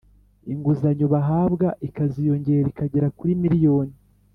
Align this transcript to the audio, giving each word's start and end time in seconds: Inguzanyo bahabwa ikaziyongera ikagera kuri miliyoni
Inguzanyo 0.53 1.05
bahabwa 1.13 1.67
ikaziyongera 1.87 2.67
ikagera 2.71 3.07
kuri 3.17 3.31
miliyoni 3.43 3.95